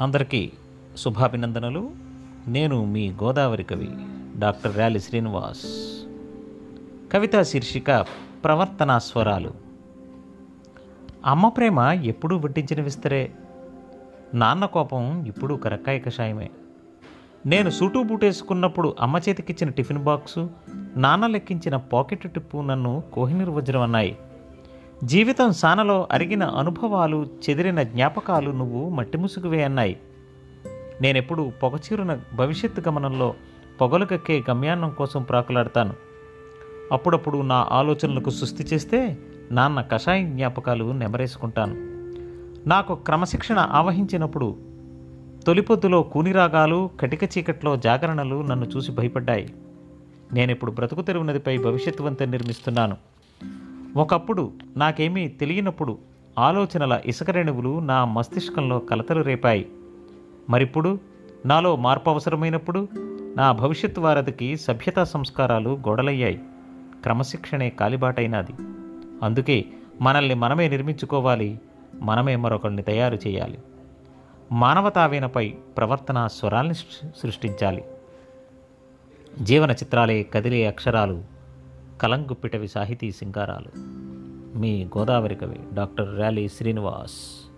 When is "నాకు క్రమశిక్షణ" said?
42.68-43.58